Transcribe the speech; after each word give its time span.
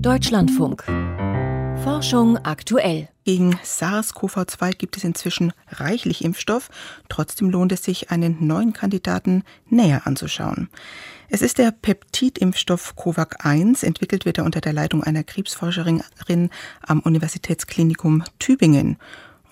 Deutschlandfunk. 0.00 0.84
Forschung 1.82 2.38
aktuell. 2.38 3.08
Gegen 3.24 3.58
SARS-CoV-2 3.62 4.76
gibt 4.76 4.96
es 4.96 5.04
inzwischen 5.04 5.52
reichlich 5.68 6.24
Impfstoff. 6.24 6.70
Trotzdem 7.08 7.50
lohnt 7.50 7.72
es 7.72 7.84
sich, 7.84 8.10
einen 8.10 8.46
neuen 8.46 8.72
Kandidaten 8.72 9.44
näher 9.68 10.06
anzuschauen. 10.06 10.68
Es 11.28 11.42
ist 11.42 11.58
der 11.58 11.70
Peptidimpfstoff 11.70 12.96
COVAC 12.96 13.44
1. 13.44 13.82
Entwickelt 13.82 14.24
wird 14.24 14.38
er 14.38 14.44
unter 14.44 14.60
der 14.60 14.72
Leitung 14.72 15.02
einer 15.02 15.24
Krebsforscherin 15.24 16.02
am 16.82 17.00
Universitätsklinikum 17.00 18.24
Tübingen. 18.38 18.98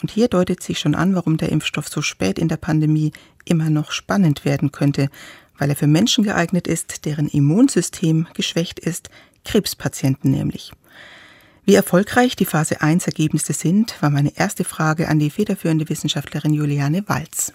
Und 0.01 0.11
hier 0.11 0.29
deutet 0.29 0.63
sich 0.63 0.81
schon 0.81 0.95
an, 0.95 1.15
warum 1.15 1.37
der 1.37 1.51
Impfstoff 1.51 1.89
so 1.89 2.03
spät 2.03 2.39
in 2.39 2.49
der 2.49 2.57
Pandemie 2.57 3.13
immer 3.45 3.71
noch 3.71 3.93
spannend 3.93 4.45
werden 4.45 4.73
könnte, 4.73 5.09
weil 5.59 5.71
er 5.71 5.77
für 5.77 5.87
Menschen 5.87 6.25
geeignet 6.25 6.67
ist, 6.67 7.05
deren 7.05 7.29
Immunsystem 7.29 8.27
geschwächt 8.35 8.81
ist, 8.81 9.11
Krebspatienten 9.45 10.31
nämlich. 10.31 10.73
Wie 11.65 11.75
erfolgreich 11.75 12.35
die 12.35 12.45
Phase 12.45 12.81
1 12.81 13.07
Ergebnisse 13.07 13.53
sind, 13.53 14.01
war 14.03 14.11
meine 14.11 14.37
erste 14.37 14.65
Frage 14.65 15.09
an 15.09 15.19
die 15.19 15.31
federführende 15.31 15.89
Wissenschaftlerin 15.89 16.53
Juliane 16.53 17.05
Walz. 17.09 17.53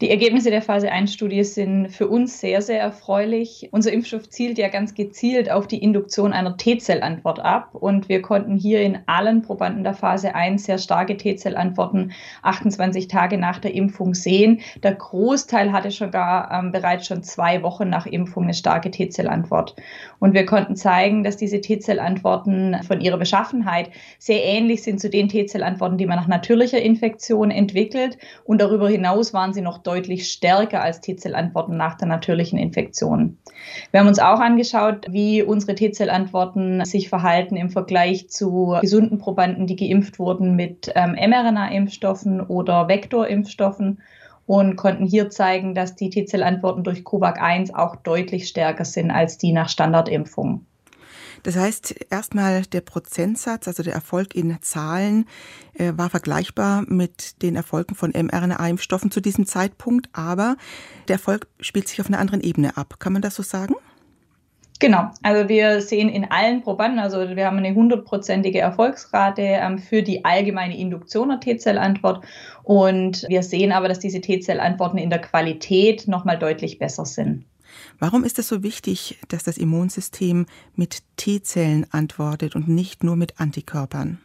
Die 0.00 0.10
Ergebnisse 0.10 0.50
der 0.50 0.62
Phase 0.62 0.92
1-Studie 0.92 1.42
sind 1.42 1.88
für 1.88 2.06
uns 2.06 2.38
sehr, 2.38 2.62
sehr 2.62 2.80
erfreulich. 2.80 3.68
Unser 3.72 3.92
Impfstoff 3.92 4.30
zielt 4.30 4.56
ja 4.56 4.68
ganz 4.68 4.94
gezielt 4.94 5.50
auf 5.50 5.66
die 5.66 5.82
Induktion 5.82 6.32
einer 6.32 6.56
T-Zellantwort 6.56 7.40
ab 7.40 7.70
und 7.74 8.08
wir 8.08 8.22
konnten 8.22 8.56
hier 8.56 8.82
in 8.82 9.00
allen 9.06 9.42
Probanden 9.42 9.82
der 9.82 9.94
Phase 9.94 10.36
1 10.36 10.62
sehr 10.62 10.78
starke 10.78 11.16
T-Zellantworten 11.16 12.12
28 12.42 13.08
Tage 13.08 13.38
nach 13.38 13.58
der 13.58 13.74
Impfung 13.74 14.14
sehen. 14.14 14.60
Der 14.84 14.94
Großteil 14.94 15.72
hatte 15.72 15.90
sogar 15.90 16.48
ähm, 16.52 16.70
bereits 16.70 17.08
schon 17.08 17.24
zwei 17.24 17.64
Wochen 17.64 17.88
nach 17.88 18.06
Impfung 18.06 18.44
eine 18.44 18.54
starke 18.54 18.92
T-Zellantwort. 18.92 19.74
Und 20.20 20.32
wir 20.32 20.46
konnten 20.46 20.76
zeigen, 20.76 21.24
dass 21.24 21.36
diese 21.36 21.60
T-Zellantworten 21.60 22.76
von 22.86 23.00
ihrer 23.00 23.18
Beschaffenheit 23.18 23.90
sehr 24.20 24.44
ähnlich 24.44 24.84
sind 24.84 25.00
zu 25.00 25.10
den 25.10 25.28
T-Zellantworten, 25.28 25.98
die 25.98 26.06
man 26.06 26.18
nach 26.18 26.28
natürlicher 26.28 26.80
Infektion 26.80 27.50
entwickelt. 27.50 28.16
Und 28.44 28.60
darüber 28.60 28.88
hinaus 28.88 29.34
waren 29.34 29.52
sie 29.52 29.60
noch 29.60 29.87
deutlich 29.88 30.30
stärker 30.30 30.82
als 30.82 31.00
T-Zellantworten 31.00 31.76
nach 31.76 31.96
der 31.96 32.08
natürlichen 32.08 32.58
Infektion. 32.58 33.38
Wir 33.90 34.00
haben 34.00 34.06
uns 34.06 34.18
auch 34.18 34.38
angeschaut, 34.38 35.06
wie 35.08 35.42
unsere 35.42 35.74
T-Zellantworten 35.74 36.84
sich 36.84 37.08
verhalten 37.08 37.56
im 37.56 37.70
Vergleich 37.70 38.28
zu 38.28 38.76
gesunden 38.82 39.18
Probanden, 39.18 39.66
die 39.66 39.76
geimpft 39.76 40.18
wurden 40.18 40.56
mit 40.56 40.92
ähm, 40.94 41.12
mRNA-Impfstoffen 41.12 42.42
oder 42.42 42.88
Vektorimpfstoffen 42.88 44.00
und 44.46 44.76
konnten 44.76 45.06
hier 45.06 45.30
zeigen, 45.30 45.74
dass 45.74 45.94
die 45.94 46.10
T-Zellantworten 46.10 46.84
durch 46.84 47.04
COVAC 47.04 47.40
1 47.40 47.74
auch 47.74 47.96
deutlich 47.96 48.48
stärker 48.48 48.84
sind 48.84 49.10
als 49.10 49.38
die 49.38 49.52
nach 49.52 49.70
Standardimpfung. 49.70 50.66
Das 51.42 51.56
heißt, 51.56 52.06
erstmal 52.10 52.62
der 52.62 52.80
Prozentsatz, 52.80 53.68
also 53.68 53.82
der 53.82 53.94
Erfolg 53.94 54.34
in 54.34 54.58
Zahlen, 54.60 55.26
äh, 55.74 55.92
war 55.96 56.10
vergleichbar 56.10 56.84
mit 56.86 57.42
den 57.42 57.56
Erfolgen 57.56 57.94
von 57.94 58.12
mRNA-Impfstoffen 58.12 59.10
zu 59.10 59.20
diesem 59.20 59.46
Zeitpunkt, 59.46 60.08
aber 60.12 60.56
der 61.08 61.14
Erfolg 61.14 61.46
spielt 61.60 61.88
sich 61.88 62.00
auf 62.00 62.08
einer 62.08 62.18
anderen 62.18 62.40
Ebene 62.40 62.76
ab. 62.76 62.96
Kann 62.98 63.12
man 63.12 63.22
das 63.22 63.34
so 63.34 63.42
sagen? 63.42 63.74
Genau, 64.80 65.10
also 65.24 65.48
wir 65.48 65.80
sehen 65.80 66.08
in 66.08 66.30
allen 66.30 66.62
Probanden, 66.62 67.00
also 67.00 67.18
wir 67.34 67.46
haben 67.46 67.56
eine 67.56 67.74
hundertprozentige 67.74 68.60
Erfolgsrate 68.60 69.42
ähm, 69.42 69.78
für 69.78 70.04
die 70.04 70.24
allgemeine 70.24 70.78
Induktion 70.78 71.30
der 71.30 71.40
T-Zellantwort 71.40 72.24
und 72.62 73.24
wir 73.28 73.42
sehen 73.42 73.72
aber, 73.72 73.88
dass 73.88 73.98
diese 73.98 74.20
T-Zellantworten 74.20 74.98
in 74.98 75.10
der 75.10 75.20
Qualität 75.20 76.06
nochmal 76.06 76.38
deutlich 76.38 76.78
besser 76.78 77.04
sind. 77.04 77.44
Warum 77.98 78.24
ist 78.24 78.38
es 78.38 78.48
so 78.48 78.62
wichtig, 78.62 79.18
dass 79.28 79.44
das 79.44 79.58
Immunsystem 79.58 80.46
mit 80.74 81.02
T-Zellen 81.16 81.86
antwortet 81.92 82.54
und 82.54 82.68
nicht 82.68 83.04
nur 83.04 83.16
mit 83.16 83.40
Antikörpern? 83.40 84.18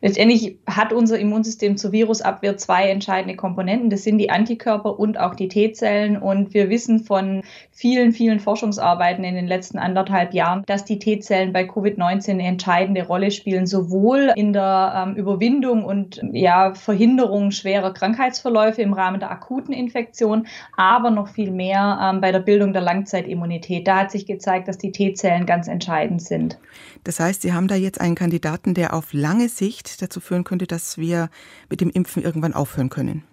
Letztendlich 0.00 0.58
hat 0.66 0.92
unser 0.92 1.18
Immunsystem 1.18 1.76
zur 1.76 1.92
Virusabwehr 1.92 2.56
zwei 2.56 2.88
entscheidende 2.88 3.36
Komponenten. 3.36 3.90
Das 3.90 4.02
sind 4.02 4.18
die 4.18 4.30
Antikörper 4.30 4.98
und 4.98 5.18
auch 5.18 5.34
die 5.34 5.48
T-Zellen. 5.48 6.16
Und 6.16 6.54
wir 6.54 6.70
wissen 6.70 7.00
von 7.04 7.42
vielen, 7.70 8.12
vielen 8.12 8.40
Forschungsarbeiten 8.40 9.24
in 9.24 9.34
den 9.34 9.46
letzten 9.46 9.78
anderthalb 9.78 10.34
Jahren, 10.34 10.62
dass 10.66 10.84
die 10.84 10.98
T-Zellen 10.98 11.52
bei 11.52 11.64
Covid-19 11.64 12.30
eine 12.30 12.46
entscheidende 12.46 13.06
Rolle 13.06 13.30
spielen, 13.30 13.66
sowohl 13.66 14.32
in 14.36 14.52
der 14.52 15.04
ähm, 15.06 15.16
Überwindung 15.16 15.84
und 15.84 16.20
ja, 16.32 16.74
Verhinderung 16.74 17.50
schwerer 17.50 17.92
Krankheitsverläufe 17.92 18.82
im 18.82 18.92
Rahmen 18.92 19.20
der 19.20 19.30
akuten 19.30 19.72
Infektion, 19.72 20.46
aber 20.76 21.10
noch 21.10 21.28
viel 21.28 21.50
mehr 21.50 21.98
ähm, 22.02 22.20
bei 22.20 22.32
der 22.32 22.40
Bildung 22.40 22.72
der 22.72 22.82
Langzeitimmunität. 22.82 23.86
Da 23.86 24.00
hat 24.00 24.10
sich 24.10 24.26
gezeigt, 24.26 24.68
dass 24.68 24.78
die 24.78 24.92
T-Zellen 24.92 25.46
ganz 25.46 25.68
entscheidend 25.68 26.22
sind. 26.22 26.58
Das 27.04 27.18
heißt, 27.18 27.42
Sie 27.42 27.52
haben 27.52 27.66
da 27.66 27.74
jetzt 27.74 28.00
einen 28.00 28.14
Kandidaten, 28.14 28.74
der 28.74 28.94
auf 28.94 29.12
lange 29.12 29.48
Sicht 29.48 29.71
dazu 30.00 30.20
führen 30.20 30.44
könnte, 30.44 30.66
dass 30.66 30.98
wir 30.98 31.30
mit 31.68 31.80
dem 31.80 31.90
Impfen 31.90 32.22
irgendwann 32.22 32.54
aufhören 32.54 32.88
können. 32.88 33.24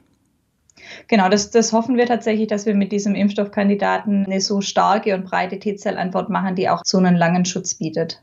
Genau, 1.07 1.29
das, 1.29 1.51
das 1.51 1.73
hoffen 1.73 1.97
wir 1.97 2.05
tatsächlich, 2.05 2.47
dass 2.47 2.65
wir 2.65 2.73
mit 2.73 2.91
diesem 2.91 3.15
Impfstoffkandidaten 3.15 4.25
eine 4.25 4.41
so 4.41 4.61
starke 4.61 5.13
und 5.13 5.25
breite 5.25 5.59
T-Zellantwort 5.59 6.29
machen, 6.29 6.55
die 6.55 6.69
auch 6.69 6.83
so 6.85 6.97
einen 6.97 7.15
langen 7.15 7.45
Schutz 7.45 7.75
bietet. 7.75 8.21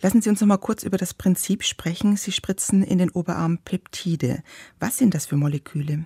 Lassen 0.00 0.22
Sie 0.22 0.30
uns 0.30 0.40
noch 0.40 0.46
mal 0.46 0.58
kurz 0.58 0.84
über 0.84 0.96
das 0.96 1.14
Prinzip 1.14 1.64
sprechen. 1.64 2.16
Sie 2.16 2.30
spritzen 2.30 2.84
in 2.84 2.98
den 2.98 3.10
Oberarm 3.10 3.58
Peptide. 3.58 4.42
Was 4.78 4.96
sind 4.96 5.14
das 5.14 5.26
für 5.26 5.36
Moleküle? 5.36 6.04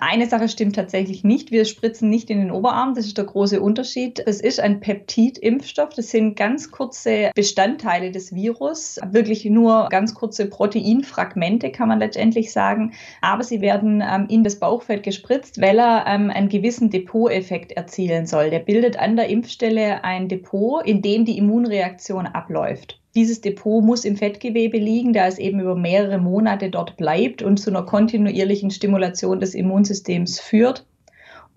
Eine 0.00 0.28
Sache 0.28 0.48
stimmt 0.48 0.76
tatsächlich 0.76 1.24
nicht. 1.24 1.50
Wir 1.50 1.64
spritzen 1.64 2.08
nicht 2.08 2.30
in 2.30 2.38
den 2.38 2.52
Oberarm. 2.52 2.94
Das 2.94 3.04
ist 3.04 3.18
der 3.18 3.24
große 3.24 3.60
Unterschied. 3.60 4.22
Es 4.24 4.40
ist 4.40 4.60
ein 4.60 4.78
Peptidimpfstoff. 4.78 5.88
Das 5.94 6.10
sind 6.10 6.36
ganz 6.36 6.70
kurze 6.70 7.32
Bestandteile 7.34 8.12
des 8.12 8.32
Virus. 8.32 9.00
Wirklich 9.10 9.44
nur 9.44 9.88
ganz 9.90 10.14
kurze 10.14 10.46
Proteinfragmente, 10.46 11.72
kann 11.72 11.88
man 11.88 11.98
letztendlich 11.98 12.52
sagen. 12.52 12.92
Aber 13.22 13.42
sie 13.42 13.60
werden 13.60 14.00
ähm, 14.00 14.26
in 14.28 14.44
das 14.44 14.60
Bauchfeld 14.60 15.02
gespritzt, 15.02 15.60
weil 15.60 15.80
er 15.80 16.04
ähm, 16.06 16.30
einen 16.30 16.48
gewissen 16.48 16.90
Depoteffekt 16.90 17.72
erzielen 17.72 18.26
soll. 18.26 18.50
Der 18.50 18.60
bildet 18.60 19.00
an 19.00 19.16
der 19.16 19.28
Impfstelle 19.28 20.04
ein 20.04 20.28
Depot, 20.28 20.86
in 20.86 21.02
dem 21.02 21.24
die 21.24 21.38
Immunreaktion 21.38 22.26
abläuft. 22.26 22.97
Dieses 23.14 23.40
Depot 23.40 23.82
muss 23.82 24.04
im 24.04 24.16
Fettgewebe 24.16 24.78
liegen, 24.78 25.12
da 25.12 25.26
es 25.26 25.38
eben 25.38 25.60
über 25.60 25.74
mehrere 25.74 26.18
Monate 26.18 26.70
dort 26.70 26.96
bleibt 26.96 27.42
und 27.42 27.58
zu 27.58 27.70
einer 27.70 27.82
kontinuierlichen 27.82 28.70
Stimulation 28.70 29.40
des 29.40 29.54
Immunsystems 29.54 30.40
führt. 30.40 30.86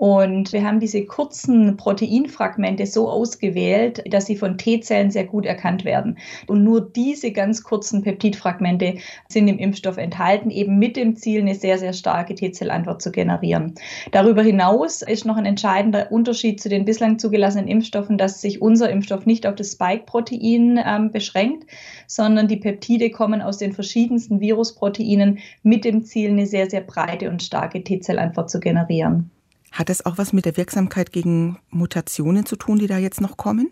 Und 0.02 0.52
wir 0.52 0.64
haben 0.64 0.80
diese 0.80 1.06
kurzen 1.06 1.78
Proteinfragmente 1.78 2.88
so 2.88 3.08
ausgewählt, 3.08 4.02
dass 4.12 4.26
sie 4.26 4.36
von 4.36 4.58
T-Zellen 4.58 5.12
sehr 5.12 5.26
gut 5.26 5.46
erkannt 5.46 5.86
werden. 5.86 6.18
Und 6.48 6.64
nur 6.64 6.82
diese 6.82 7.32
ganz 7.32 7.62
kurzen 7.62 8.02
Peptidfragmente 8.02 8.96
sind 9.30 9.48
im 9.48 9.60
Impfstoff 9.60 9.98
enthalten, 9.98 10.50
eben 10.50 10.80
mit 10.80 10.98
dem 10.98 11.16
Ziel, 11.18 11.42
eine 11.42 11.54
sehr, 11.54 11.78
sehr 11.78 11.94
starke 11.94 12.34
T-Zellantwort 12.34 13.00
zu 13.00 13.12
generieren. 13.12 13.76
Darüber 14.12 14.42
hinaus 14.42 15.04
ist 15.04 15.26
noch 15.26 15.38
ein 15.38 15.46
entscheidender 15.46 16.12
Unterschied 16.12 16.60
zu 16.60 16.68
den 16.68 16.84
bislang 16.84 17.20
zugelassenen 17.20 17.68
Impfstoffen, 17.68 18.18
dass 18.18 18.42
sich 18.42 18.60
unser 18.60 18.90
Impfstoff 18.90 19.28
nicht 19.28 19.46
auf 19.46 19.54
das 19.54 19.74
Spike-Protein 19.74 20.80
ähm, 20.84 21.12
beschränkt, 21.12 21.70
sondern 22.08 22.48
die 22.48 22.58
Peptide 22.58 23.12
kommen 23.12 23.44
aus 23.44 23.60
den 23.60 23.72
verschiedensten 23.72 24.40
Virusproteinen 24.40 25.38
mit 25.62 25.86
dem 25.86 26.04
Ziel, 26.06 26.32
eine 26.32 26.48
sehr, 26.48 26.68
sehr 26.72 26.82
breite 26.82 27.30
und 27.30 27.44
starke 27.44 27.84
T-Zellantwort 27.84 28.50
zu 28.50 28.60
generieren. 28.60 29.30
Hat 29.72 29.90
das 29.90 30.06
auch 30.06 30.18
was 30.18 30.34
mit 30.34 30.46
der 30.46 30.58
Wirksamkeit 30.58 31.12
gegen 31.12 31.58
Mutationen 31.70 32.46
zu 32.46 32.56
tun, 32.56 32.78
die 32.78 32.88
da 32.88 32.98
jetzt 32.98 33.22
noch 33.22 33.38
kommen? 33.38 33.72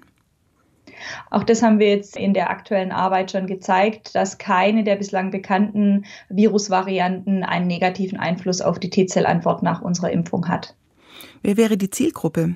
Auch 1.30 1.44
das 1.44 1.62
haben 1.62 1.80
wir 1.80 1.90
jetzt 1.90 2.18
in 2.18 2.34
der 2.34 2.50
aktuellen 2.50 2.92
Arbeit 2.92 3.32
schon 3.32 3.48
gezeigt, 3.48 4.16
dass 4.16 4.38
keine 4.38 4.84
der 4.84 4.96
bislang 4.96 5.32
bekannten 5.32 6.06
Virusvarianten 6.30 7.44
einen 7.44 7.68
negativen 7.68 8.20
Einfluss 8.20 8.62
auf 8.62 8.80
die 8.80 8.90
T-Zellantwort 8.90 9.64
nach 9.64 9.82
unserer 9.82 10.12
Impfung 10.12 10.48
hat. 10.48 10.76
Wer 11.42 11.58
wäre 11.58 11.78
die 11.78 11.90
Zielgruppe? 11.90 12.56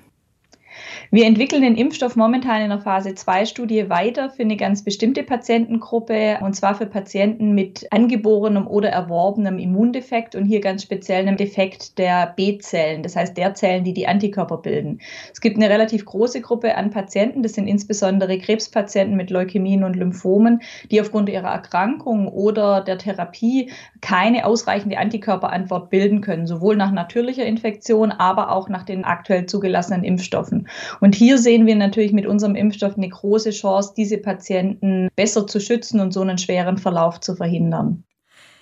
Wir 1.12 1.26
entwickeln 1.26 1.62
den 1.62 1.76
Impfstoff 1.76 2.16
momentan 2.16 2.62
in 2.62 2.70
der 2.70 2.80
Phase 2.80 3.14
2 3.14 3.46
Studie 3.46 3.90
weiter 3.90 4.30
für 4.30 4.44
eine 4.44 4.58
ganz 4.58 4.84
bestimmte 4.84 5.24
Patientengruppe 5.24 6.40
und 6.42 6.56
zwar 6.56 6.76
für 6.76 6.86
Patienten 6.86 7.54
mit 7.54 7.88
angeborenem 7.92 8.68
oder 8.68 8.90
erworbenem 8.90 9.60
Immundefekt 9.60 10.36
und 10.36 10.46
hier 10.46 10.60
ganz 10.60 10.84
speziell 10.84 11.22
einem 11.22 11.38
Defekt 11.38 11.98
der 11.98 12.34
B-Zellen, 12.36 13.04
das 13.04 13.16
heißt 13.16 13.38
der 13.38 13.54
Zellen, 13.54 13.84
die 13.84 13.94
die 13.94 14.08
Antikörper 14.08 14.58
bilden. 14.58 15.00
Es 15.32 15.42
gibt 15.42 15.58
eine 15.58 15.70
relativ 15.70 16.06
große 16.06 16.42
Gruppe 16.42 16.76
an 16.76 16.90
Patienten, 16.90 17.44
das 17.44 17.54
sind 17.54 17.68
insbesondere 17.68 18.38
Krebspatienten 18.40 19.16
mit 19.16 19.30
Leukämien 19.30 19.84
und 19.84 19.96
Lymphomen, 19.96 20.62
die 20.90 21.00
aufgrund 21.00 21.30
ihrer 21.30 21.52
Erkrankung 21.52 22.28
oder 22.28 22.82
der 22.82 22.98
Therapie 22.98 23.72
keine 24.02 24.46
ausreichende 24.46 24.98
Antikörperantwort 24.98 25.90
bilden 25.90 26.22
können, 26.22 26.48
sowohl 26.48 26.76
nach 26.76 26.92
natürlicher 26.92 27.46
Infektion, 27.46 28.12
aber 28.12 28.52
auch 28.52 28.70
nach 28.70 28.84
den 28.84 29.06
aktuell 29.06 29.46
zugelassenen 29.46 30.04
Impfstoffen. 30.04 30.68
Und 31.00 31.16
hier 31.16 31.38
sehen 31.38 31.66
wir 31.66 31.76
natürlich 31.76 32.14
mit 32.14 32.26
unserem 32.26 32.56
Impfstoff 32.56 32.98
eine 32.98 33.10
große 33.10 33.52
Chance, 33.52 33.94
diese 33.96 34.18
Patienten 34.18 35.10
besser 35.16 35.48
zu 35.48 35.60
schützen 35.60 36.00
und 36.00 36.14
so 36.14 36.22
einen 36.22 36.38
schweren 36.38 36.78
Verlauf 36.78 37.20
zu 37.20 37.36
verhindern. 37.36 38.04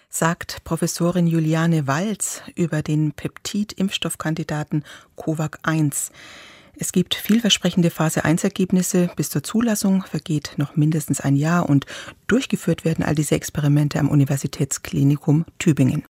Sagt 0.09 0.63
Professorin 0.65 1.25
Juliane 1.25 1.87
Walz 1.87 2.41
über 2.55 2.81
den 2.81 3.13
Peptid-Impfstoffkandidaten 3.13 4.83
COVAC 5.15 5.59
1. 5.63 6.11
Es 6.77 6.91
gibt 6.91 7.15
vielversprechende 7.15 7.89
Phase-1-Ergebnisse. 7.89 9.09
Bis 9.15 9.29
zur 9.29 9.43
Zulassung 9.43 10.03
vergeht 10.03 10.53
noch 10.57 10.75
mindestens 10.75 11.21
ein 11.21 11.35
Jahr 11.35 11.69
und 11.69 11.85
durchgeführt 12.27 12.83
werden 12.83 13.05
all 13.05 13.15
diese 13.15 13.35
Experimente 13.35 13.99
am 13.99 14.09
Universitätsklinikum 14.09 15.45
Tübingen. 15.59 16.03